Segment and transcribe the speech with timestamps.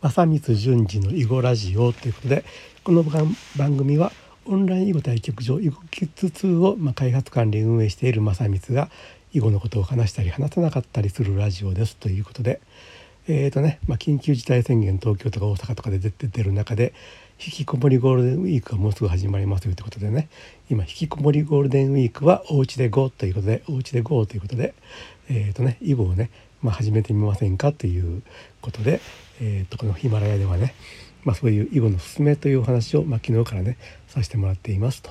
[0.00, 2.44] 正光淳二の囲碁ラジオということで
[2.84, 4.12] この番組は
[4.46, 8.90] オンライン囲碁対局場囲碁キッズ2を、まあ、開発管理運営している正光が
[9.32, 12.60] 囲碁のことを話したり話さなかったりするラジオですということで
[13.26, 16.94] えーとねまあ、緊急事態宣言東京とか大阪とかで出てる中で
[17.40, 20.28] 引きこもりゴールデンウィークがもうすぐ始まりますということでね
[20.70, 24.74] 今引きこもりゴールデンウィークはお家で GO ということでお家で GO ということで
[25.28, 26.30] えーとね囲碁をね、
[26.62, 28.22] まあ、始めてみませんかという
[28.60, 29.00] ことで、
[29.40, 30.74] えー、とこのヒマラヤではね、
[31.24, 35.10] まあ、そういう囲碁のすすめというお話を、まあ、昨日からねさせてもらっていますと。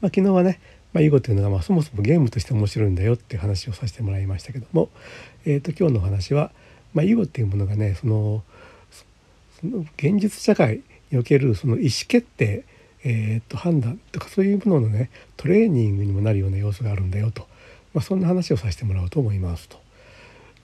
[0.00, 0.60] まあ、昨日はね
[0.92, 4.88] まあ、囲碁というのがまあそもそもゲームとして面白いんだよっていう話をさせてもらいましたけども、
[5.44, 6.52] えー、と今日のお話は、
[6.94, 8.42] まあ、囲碁っていうものがねその
[9.60, 12.64] その現実社会におけるその意思決定、
[13.04, 17.46] えー、と判断とかそういうもののねトレーニングにもなるような要素があるんだよと、
[17.94, 19.78] まあ、そんな話をさせてもらおうと思いますと。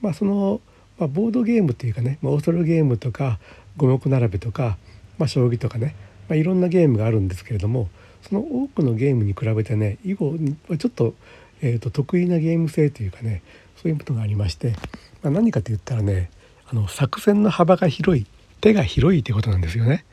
[0.00, 0.60] まあ、その、
[0.98, 3.38] まあ、ボードゲームっていうかね、まあ、オーソロゲームとか
[3.76, 4.76] 五目並べとか、
[5.18, 5.94] まあ、将棋とかね、
[6.28, 7.88] まあ、いろんなゲームがあるんですけれども
[8.22, 10.36] その多くのゲームに比べてね囲碁
[10.68, 11.14] はちょっと,、
[11.60, 13.42] えーと得意なゲーム性というかね
[13.76, 14.74] そういうことがありまして、
[15.22, 16.30] まあ、何かと言ったらね
[16.66, 18.26] あの作戦の幅が広い
[18.62, 20.06] 手が広いということなんですよね。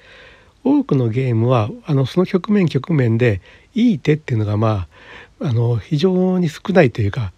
[0.65, 3.41] 多くのゲームはあのその局面局面で
[3.73, 4.87] いい手っていうのがま
[5.39, 7.31] ああの非常に少ないというか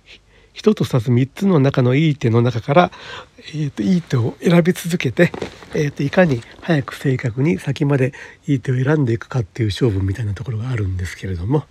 [0.56, 2.92] 1つ2つ3つの中のいい手の中から、
[3.54, 5.32] えーと、いい手を選び続けて、
[5.73, 8.14] えーと、いかに早く正確に先まで
[8.48, 11.64] いい手を選んでいくかっていう勝負みたいなところがあるんですけれども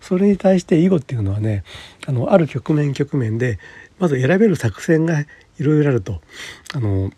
[0.00, 1.64] それに対して囲碁っていうのはね
[2.06, 3.58] あのある局面局面で
[3.98, 5.26] まず選べる作戦がい
[5.58, 6.20] ろいろあると。
[6.74, 7.12] あの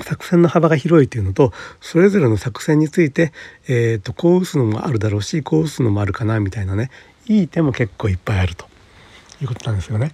[0.00, 3.32] 作戦の幅が広いというのとそれぞれの作戦について、
[3.68, 6.90] えーと、こう打つのもあるだろうしこう打つのもあるかなみたいなね
[7.26, 8.66] いい手も結構いっぱいあると
[9.40, 10.12] いうことなんですよね。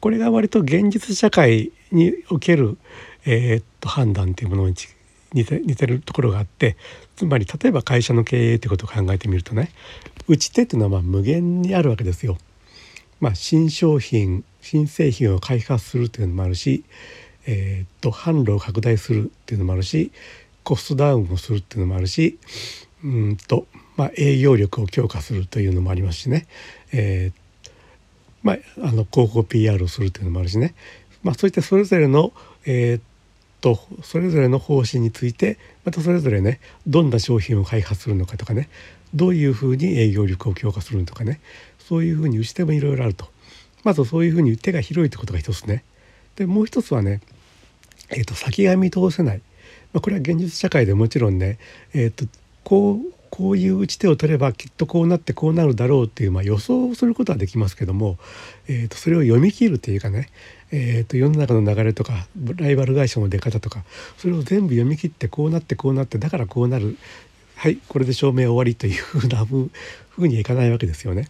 [0.00, 2.76] これが割と現実社会における、
[3.24, 4.74] えー、と判断というものに
[5.32, 6.76] 似て似てるところがあって
[7.14, 9.70] つまり例えば会社の経営ということを考えてみるとね
[10.26, 12.36] 打ち手っていうのはまあ無限にあるわけですよ。
[13.20, 16.84] まあ、新商品新製品を開発するというのもあるし、
[17.46, 20.12] えー、と販路を拡大するっていうのもあるし
[20.62, 22.38] コストダウンをするっていうのもあるし
[23.04, 23.66] うんと、
[23.96, 26.46] まあ、営業力を強化するというのもありますしね、
[26.92, 27.68] えー、
[28.42, 30.74] まあ、あの広告 PR をするというのもあるしね、
[31.22, 32.32] まあ、そういったそれぞれの、
[32.64, 33.02] えー、っ
[33.60, 38.68] とそれぞれの方針についてまたそれぞれねどんな商品を開発するのかとかね
[39.14, 41.40] どういうふうに営業力を強化するのかね
[41.78, 43.32] そういうふうに打ち手もいろいろあると。
[43.84, 45.84] まずそういうふうに手が広いということが一つね。
[46.36, 47.20] でもう一つはね、
[48.12, 49.42] えー、と先が見通せない、
[49.92, 51.58] まあ、これは現実社会でもちろんね、
[51.94, 52.26] えー、と
[52.64, 52.98] こう
[53.30, 58.18] こういう打ち手を取ればきっとこうなってこうなるだろうっていう、まあ、予想をすることはできますけども、
[58.68, 60.28] えー、とそれを読み切るというかね、
[60.70, 63.84] えー、と世の中の流れとかライバル会社の出方とか
[64.18, 66.98] それを全部読み切ってこうなってこうなってだからこうなる
[67.56, 69.70] はいこれで証明終わりというふうなふ
[70.18, 71.28] うにはいかないわけですよね。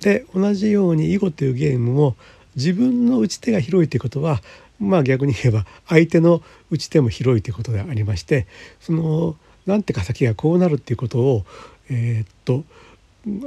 [0.00, 2.16] で同じように囲碁というゲームも
[2.54, 4.42] 自分の打ち手が広いということは
[4.82, 8.46] まあ逆に言えば相手の打ち手も広いということでありまして
[8.80, 11.44] そのなんてか先がこうなるっていうことを
[11.88, 12.64] えー、っと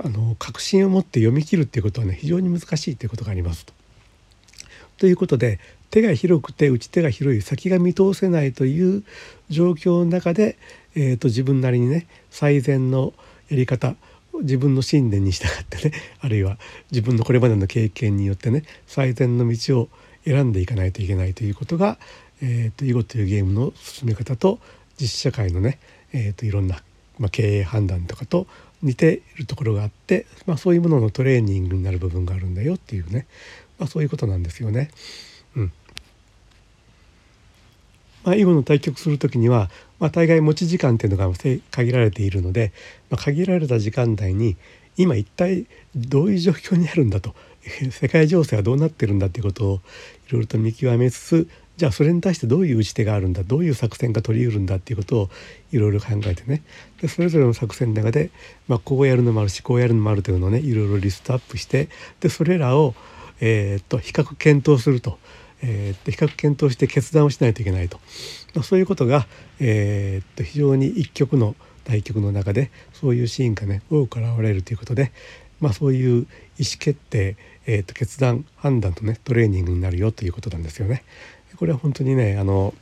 [0.03, 3.73] あの確信を持って読み切るっていうことはね非常に難しいということがありますと。
[4.97, 5.59] ということで
[5.90, 9.03] 手が広くて打ち手が広い先が見通せないという
[9.50, 10.57] 状況の中で、
[10.96, 13.13] えーと、自分なりにね最善の
[13.50, 13.96] やり方
[14.41, 16.57] 自分の信念に従ってねあるいは
[16.91, 19.90] 自分のこれまでの経験によってね最善の道を
[20.25, 21.97] 選んでいかないといけないということが、
[22.41, 24.59] えーと、囲碁というゲームの進め方と
[24.97, 25.80] 実社会のね、
[26.13, 26.81] えーと、いろんな、
[27.19, 28.47] まあ、経営判断とかと
[28.81, 33.28] 似ているところがあって、まあ、そういうもののトレーニングになる部分があるんだよっていうね、
[33.80, 34.90] まあ、そういうことなんですよね。
[35.56, 35.72] うん
[38.24, 39.69] まあ、囲碁の対局する時には、
[40.00, 41.31] まあ、大概持ち時間っていうのが
[41.72, 42.74] 限られているので、
[43.12, 44.58] まあ、限られた時間内に
[44.97, 47.35] 今一体どういう状況にあるんだと
[47.92, 49.81] 世界情勢はどうなってるんだっていうことを
[50.30, 55.29] いろいろと見極めつつじゃあそれに対してどういう打ち手があるんだどういう作戦が取りうるんだっていうことを
[55.72, 56.62] いろいろ考えてね。
[57.02, 58.29] でそれぞれの作戦の中で、
[58.67, 61.90] まあ、こうやるのもあるしこうやるのもあるというのをねいろいろリストアップして
[62.22, 62.96] でそれらを、
[63.41, 65.18] えー、っと比較検討すると、
[65.61, 68.00] えー、っと比較検討して決断をしないといけないと、
[68.53, 69.28] まあ、そういうことが、
[69.59, 75.11] えー、っと非常に一局の対局の中でそういうシーンがね多く現れるということで、
[75.59, 76.28] まあ、そういう意思
[76.79, 77.35] 決定、
[77.66, 81.03] えー、と決断判断とねトレーニングになるよということなんですよね。
[81.58, 82.73] これは本当にねあの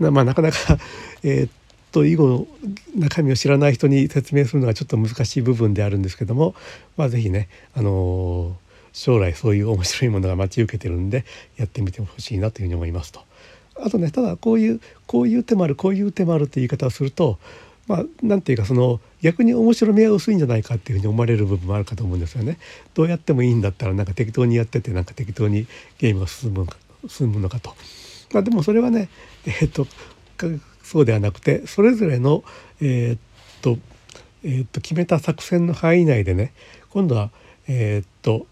[0.00, 0.78] なまあなかなか
[1.22, 1.48] え、っ
[1.92, 2.46] と囲碁の
[2.96, 6.54] 中身を知らない人に説明するのがちょっと難しい部分であるんですけども
[6.96, 8.56] まあ是非ねあの
[8.92, 11.24] 将来そういう面白いものが待ち受けてるんで
[11.56, 13.20] やってみてほしいなというふうに思いますと。
[13.76, 17.38] あとねただこういうこういう手もあるこういう手もあるって言い方をすると
[17.86, 22.58] まあなんていうかその逆に面白みは薄いんじゃないかっていうふうに思われる部分もあるかと思うんですよね。
[22.94, 25.66] どうやってもいいんだったらなんか適当にやっててなんか適当に
[25.98, 26.66] ゲームが進む
[27.08, 27.74] 進むのかと。
[28.32, 29.08] まあ、でもそれはね
[29.46, 29.86] えー、っと
[30.82, 32.44] そうではなくてそれぞれの
[32.80, 33.18] えー、っ
[33.60, 33.78] と
[34.44, 36.52] えー、っと決めた作戦の範囲内でね
[36.90, 37.30] 今度は
[37.68, 38.46] えっと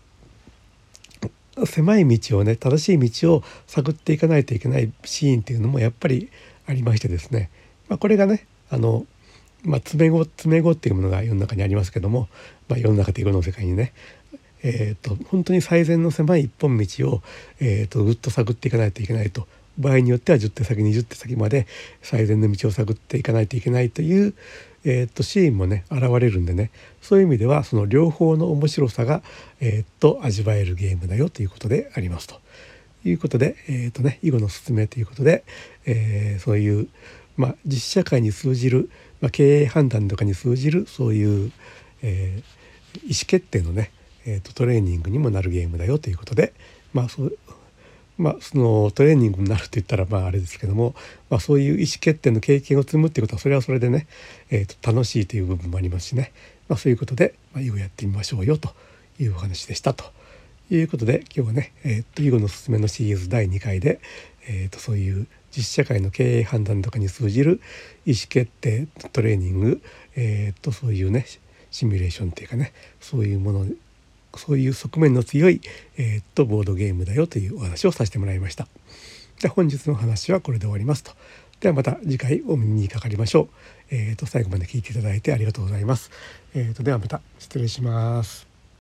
[1.67, 6.31] 狭い道をね正しい道を探っていかないといけないシーンっていうのもやっぱり
[6.67, 7.51] ありましてですね、
[7.89, 9.05] まあ、これがねあの、
[9.65, 12.29] まあ、詰め子詰め子っていうものが世の中にありますけども、
[12.69, 13.93] まあ、世の中というの世界にね
[14.63, 17.23] えーと、本当に最善の狭い一本道を、
[17.61, 19.47] えーと、ぐっと探っていかないといけないと
[19.79, 21.67] 場合によっては10手先20手先まで
[22.03, 24.35] 最善の道を探っていかないといけないという、
[24.85, 26.71] えーと、シーンもね現れるんでね
[27.01, 29.23] そういう意味ではその両方の面白さが、
[29.61, 32.41] えー、と味わえるゲームだよということでありますと。
[33.03, 35.45] いうことで、えーとね、囲碁の勧めということで、
[35.87, 36.87] えー、そういう、
[37.39, 38.91] まあ、実社会に通じる、
[39.21, 41.53] まあ、経営判断とかに通じるそういう、
[42.03, 43.91] えー、意思決定のね、
[44.27, 46.53] えーと、トレーニングにもなるゲームだよということで、
[46.93, 47.31] まあそ
[48.19, 50.95] まあ、そのトレーニングになるって言ったらまああれですけども、
[51.31, 54.07] まあ、そういう意思決定の経験を積むっていうことはそれはそれでね、
[54.51, 56.33] えー、と楽しいという部分もありますしね、
[56.69, 58.75] まあ、そういうことで、まあ、囲碁やってみましょうよと
[59.19, 60.05] いうお話でしたと。
[60.71, 64.01] いうことで今日はね、えー、と囲碁のすすめのシリーズ第2回で、
[64.49, 67.61] えー、とそういう実社会の経営判断とかに通じる
[68.07, 69.83] 意思決定トレーニング、
[70.15, 71.27] えー、とそういうね
[71.71, 73.67] シミュレーションっていうかねそういうもの
[74.37, 75.61] そういう側面の強い、
[75.97, 78.69] えー、っとボードゲームだよというお話をさせてもらいました。
[79.41, 81.13] で本日の話はこれで終わりますと。
[81.59, 83.49] ではまた次回お耳にかかりましょう。
[83.91, 86.11] えー、と最後まで聞いていただいてありがとうございます。
[86.55, 88.50] えー、とではまた失礼します。